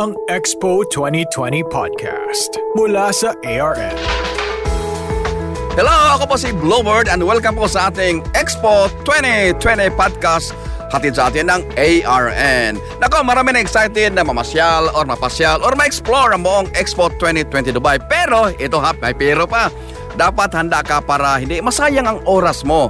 [0.00, 3.92] ang Expo 2020 Podcast mula sa ARN.
[5.76, 10.56] Hello, ako po si Bluebird and welcome po sa ating Expo 2020 Podcast
[10.88, 12.80] hatid sa atin ng ARN.
[13.04, 18.00] Nako, marami na excited na mamasyal or mapasyal or ma-explore ang buong Expo 2020 Dubai.
[18.08, 19.68] Pero ito ha, may pero pa.
[20.16, 22.88] Dapat handa ka para hindi masayang ang oras mo.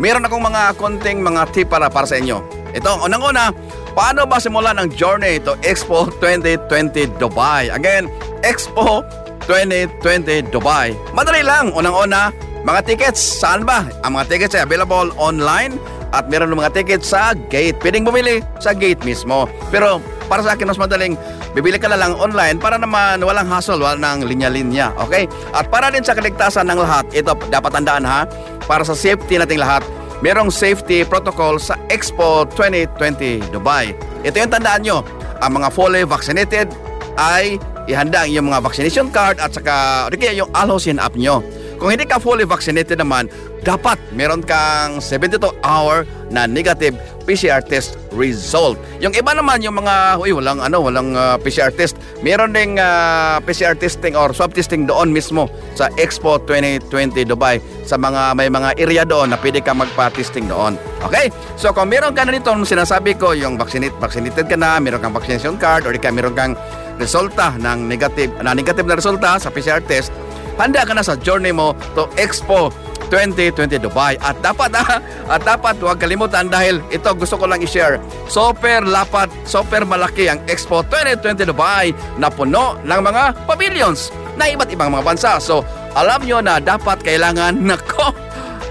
[0.00, 2.57] Meron akong mga konting mga tip para para sa inyo.
[2.78, 3.50] Ito, unang-una,
[3.98, 7.66] paano ba simulan ang journey to Expo 2020 Dubai?
[7.74, 8.06] Again,
[8.46, 9.02] Expo
[9.50, 10.94] 2020 Dubai.
[11.10, 11.74] Madali lang.
[11.74, 12.30] Unang-una,
[12.62, 13.18] mga tickets.
[13.18, 13.82] Saan ba?
[14.06, 15.74] Ang mga tickets ay available online
[16.14, 17.74] at meron ng mga tickets sa gate.
[17.82, 19.50] Pwedeng bumili sa gate mismo.
[19.74, 19.98] Pero
[20.30, 21.18] para sa akin, mas madaling
[21.58, 24.94] bibili ka na lang online para naman walang hassle, walang linya-linya.
[25.02, 25.26] Okay?
[25.50, 28.22] At para din sa kaligtasan ng lahat, ito dapat tandaan ha,
[28.70, 29.82] para sa safety nating lahat,
[30.20, 33.94] merong safety protocol sa Expo 2020 Dubai.
[34.26, 35.06] Ito yung tandaan nyo,
[35.38, 36.70] ang mga fully vaccinated
[37.18, 41.40] ay ihanda ang iyong mga vaccination card at saka o yung Alhocin app nyo.
[41.78, 43.30] Kung hindi ka fully vaccinated naman,
[43.62, 46.98] dapat meron kang 72 hour na negative
[47.28, 48.80] PCR test result.
[49.04, 53.38] Yung iba naman yung mga uy walang ano walang uh, PCR test, meron ding uh,
[53.44, 58.80] PCR testing or swab testing doon mismo sa Expo 2020 Dubai sa mga may mga
[58.80, 60.80] area doon na pwede ka magpa-testing doon.
[61.04, 61.28] Okay?
[61.60, 65.12] So kung meron ka na nito sinasabi ko yung vaccinated vaccinated ka na, meron kang
[65.12, 66.56] vaccination card or di meron kang
[66.98, 70.10] resulta ng negative na negative na resulta sa PCR test,
[70.58, 72.74] handa ka na sa journey mo to Expo
[73.08, 74.20] 2020 Dubai.
[74.20, 75.00] At dapat ah,
[75.32, 77.96] at dapat huwag kalimutan dahil ito gusto ko lang i-share.
[78.28, 84.68] Super lapat, super malaki ang Expo 2020 Dubai na puno ng mga pavilions na iba't
[84.70, 85.30] ibang mga bansa.
[85.40, 85.64] So,
[85.96, 88.12] alam nyo na dapat kailangan nako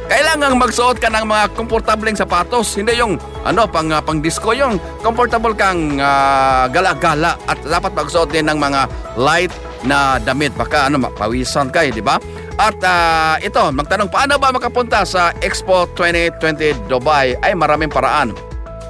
[0.07, 4.79] kailangan magsuot ka ng mga komportableng sapatos, hindi yung ano pang uh, pang disco yung
[5.03, 8.87] comfortable kang uh, gala-gala at dapat magsuot din ng mga
[9.19, 9.51] light
[9.85, 12.17] na damit baka ano mapawisan ka, eh, di ba?
[12.57, 17.37] At uh, ito, magtanong paano ba makapunta sa Expo 2020 Dubai?
[17.45, 18.33] Ay maraming paraan.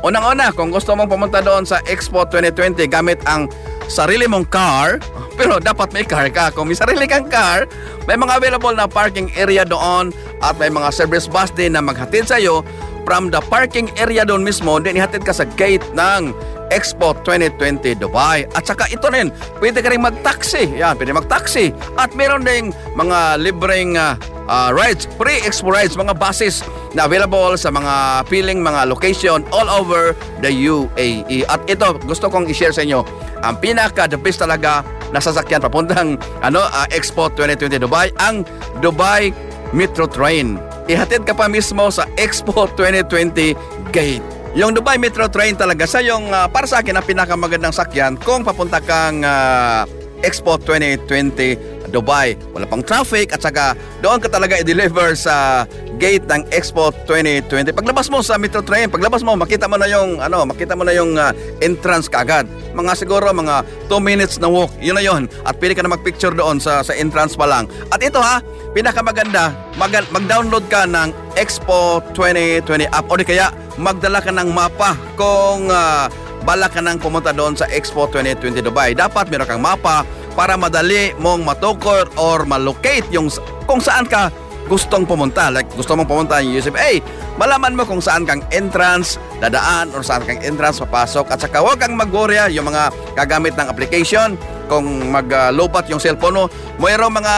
[0.06, 3.52] Unang-una, kung gusto mong pumunta doon sa Expo 2020 gamit ang
[3.92, 5.02] sarili mong car,
[5.40, 6.54] pero dapat may car ka.
[6.54, 7.68] Kung may sarili kang car,
[8.08, 12.30] may mga available na parking area doon at may mga service bus din na maghatid
[12.30, 12.64] sa iyo
[13.08, 16.36] from the parking area doon mismo, din ihatid ka sa gate ng
[16.76, 18.44] Expo 2020 Dubai.
[18.52, 19.32] At saka ito rin,
[19.64, 20.76] pwede ka rin mag-taxi.
[20.76, 21.72] Yan, pwede mag-taxi.
[21.96, 24.20] At meron ding mga libreng uh,
[24.52, 26.60] uh, rides, free expo rides, mga buses
[26.92, 30.12] na available sa mga piling mga location all over
[30.44, 31.48] the UAE.
[31.48, 33.08] At ito, gusto kong i-share sa inyo,
[33.40, 34.84] ang pinaka the best talaga
[35.16, 38.44] na sasakyan papuntang ano, uh, Expo 2020 Dubai, ang
[38.84, 39.32] Dubai
[39.72, 40.67] Metro Train.
[40.88, 44.24] Ihatid ka pa mismo sa Expo 2020 Gate.
[44.56, 48.48] Yung Dubai Metro Train talaga sa yung uh, para sa akin ang pinakamagandang sakyan kung
[48.48, 49.84] papunta kang uh,
[50.24, 52.36] Expo 2020 Dubai.
[52.52, 55.66] Wala pang traffic at saka doon ka talaga i-deliver sa
[55.98, 57.74] gate ng Expo 2020.
[57.74, 60.94] Paglabas mo sa Metro Train, paglabas mo makita mo na yung ano, makita mo na
[60.94, 61.34] yung uh,
[61.64, 62.46] entrance kaagad.
[62.78, 64.70] Mga siguro mga 2 minutes na walk.
[64.78, 65.26] Yun na yun.
[65.48, 67.66] At pwede ka na mag-picture doon sa sa entrance pa lang.
[67.90, 68.44] At ito ha,
[68.78, 74.94] pinakamaganda, mag- mag-download ka ng Expo 2020 app o di kaya magdala ka ng mapa
[75.18, 76.10] kung uh,
[76.46, 78.94] balak ka nang pumunta doon sa Expo 2020 Dubai.
[78.94, 80.06] Dapat meron kang mapa
[80.38, 83.34] para madali mong matukor or malocate yung
[83.66, 84.30] kung saan ka
[84.70, 85.50] gustong pumunta.
[85.50, 87.02] Like gusto mong pumunta yung USFA,
[87.42, 91.82] malaman mo kung saan kang entrance dadaan or saan kang entrance papasok at saka huwag
[91.82, 94.38] kang magworya yung mga gagamit ng application
[94.68, 96.46] kung maglupat uh, yung cellphone mo.
[96.78, 97.36] Mayroong mga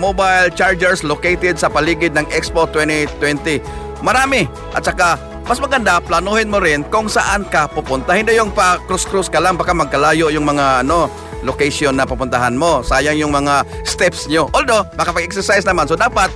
[0.00, 3.62] mobile chargers located sa paligid ng Expo 2020.
[4.02, 4.48] Marami.
[4.74, 8.16] At saka mas maganda planuhin mo rin kung saan ka pupunta.
[8.16, 12.80] Hindi yung pa cruise-cruise ka lang baka magkalayo yung mga ano location na pupuntahan mo.
[12.82, 14.48] Sayang yung mga steps nyo.
[14.54, 15.86] Although, baka pag-exercise naman.
[15.90, 16.30] So, dapat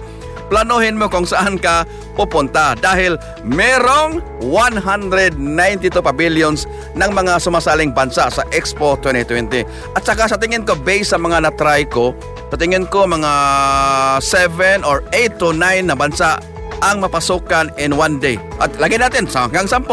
[0.47, 1.83] planuhin mo kung saan ka
[2.15, 9.67] pupunta dahil merong 192 pavilions ng mga sumasaling bansa sa Expo 2020.
[9.99, 12.15] At saka sa tingin ko, based sa mga na-try ko,
[12.49, 13.33] sa tingin ko mga
[14.23, 16.39] 7 or 8 to 9 na bansa
[16.85, 18.39] ang mapasukan in one day.
[18.63, 19.89] At lagyan natin sa hanggang 10.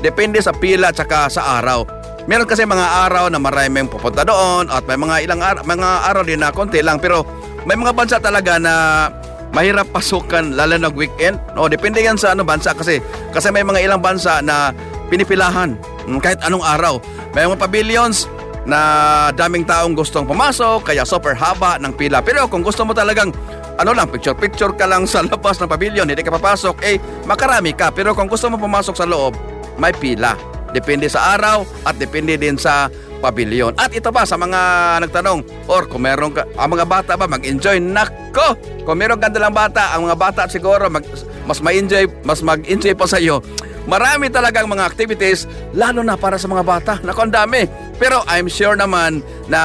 [0.00, 1.97] Depende sa pila at saka sa araw.
[2.28, 6.22] Meron kasi mga araw na maraming pupunta doon at may mga ilang araw, mga araw
[6.28, 7.24] din na konti lang pero
[7.64, 9.08] may mga bansa talaga na
[9.56, 11.40] mahirap pasukan lalo na weekend.
[11.56, 13.00] No, depende yan sa ano bansa kasi
[13.32, 14.76] kasi may mga ilang bansa na
[15.08, 15.72] pinipilahan
[16.04, 17.00] mm, kahit anong araw.
[17.32, 18.28] May mga pavilions
[18.68, 22.20] na daming taong gustong pumasok kaya super haba ng pila.
[22.20, 23.32] Pero kung gusto mo talagang
[23.80, 27.88] ano lang, picture-picture ka lang sa labas ng pavilion, hindi ka papasok, eh makarami ka.
[27.88, 29.32] Pero kung gusto mo pumasok sa loob,
[29.80, 30.47] may pila.
[30.76, 33.74] Depende sa araw at depende din sa Pavilion.
[33.74, 34.60] At ito pa sa mga
[35.02, 37.82] nagtanong, or kung meron ka, ang mga bata ba mag-enjoy?
[37.82, 38.54] Nako!
[38.86, 41.02] Kung meron ka dalang bata, ang mga bata siguro mag,
[41.44, 43.42] mas ma-enjoy, mas mag-enjoy pa sa iyo.
[43.88, 46.92] Marami talagang mga activities, lalo na para sa mga bata.
[47.00, 47.64] Nako, ang dami.
[47.96, 49.60] Pero I'm sure naman na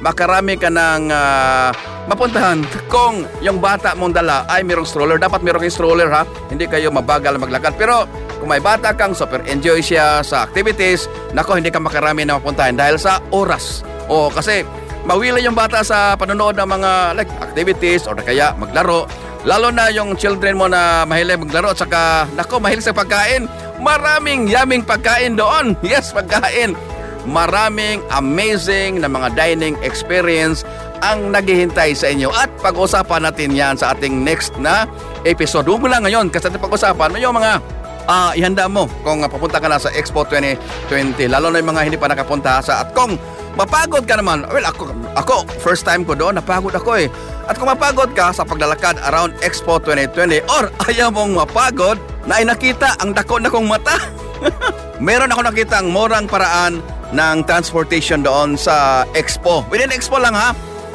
[0.00, 1.70] makarami ka ng ah,
[2.08, 5.20] mapuntahan kung yung bata mong dala ay mayroong stroller.
[5.20, 6.24] Dapat mayroong kayong stroller ha.
[6.48, 7.76] Hindi kayo mabagal maglakad.
[7.76, 8.08] Pero
[8.44, 12.76] kung may bata kang super enjoy siya sa activities, nako hindi ka makarami na mapuntahan
[12.76, 13.80] dahil sa oras.
[14.04, 14.68] O kasi
[15.08, 19.08] mawila yung bata sa panonood ng mga like activities or kaya maglaro.
[19.48, 23.48] Lalo na yung children mo na mahilig maglaro at saka nako mahilig sa pagkain.
[23.80, 25.72] Maraming yaming pagkain doon.
[25.80, 26.76] Yes, pagkain.
[27.24, 30.68] Maraming amazing na mga dining experience
[31.00, 34.84] ang naghihintay sa inyo at pag-usapan natin yan sa ating next na
[35.24, 35.64] episode.
[35.64, 37.64] Huwag mo lang ngayon kasi pag-usapan mo yung mga
[38.04, 41.82] ah ihanda mo kung uh, papunta ka na sa Expo 2020 lalo na yung mga
[41.88, 43.16] hindi pa nakapunta sa at kung
[43.56, 47.08] mapagod ka naman well ako ako first time ko doon napagod ako eh
[47.48, 51.96] at kung mapagod ka sa paglalakad around Expo 2020 or ayaw mong mapagod
[52.28, 53.96] na nakita ang dako na kong mata
[55.04, 56.84] meron ako nakita ang morang paraan
[57.14, 60.52] ng transportation doon sa Expo within Expo lang ha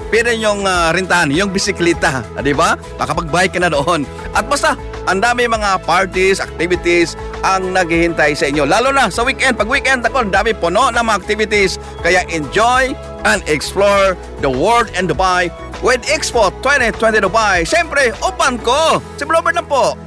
[0.09, 2.73] Pwede yung uh, rintahan, yung bisikleta, ah, di ba?
[2.97, 4.09] Makapag-bike ka na doon.
[4.33, 4.73] At basta,
[5.09, 8.69] ang dami mga parties, activities ang naghihintay sa inyo.
[8.69, 9.57] Lalo na sa weekend.
[9.57, 11.81] Pag weekend ako, ang dami puno ng mga activities.
[12.05, 12.93] Kaya enjoy
[13.25, 14.13] and explore
[14.45, 15.49] the world and Dubai
[15.81, 17.65] with Expo 2020 Dubai.
[17.65, 19.01] Siyempre, upan ko.
[19.17, 19.97] Si Blobert na po.